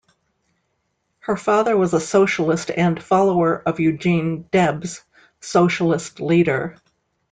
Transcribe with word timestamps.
Her 1.19 1.37
father 1.37 1.77
was 1.77 1.93
a 1.93 1.99
socialist 1.99 2.71
and 2.71 2.99
follower 2.99 3.61
of 3.61 3.79
Eugene 3.79 4.47
Debs, 4.51 5.03
socialist 5.41 6.19
leader. 6.19 6.81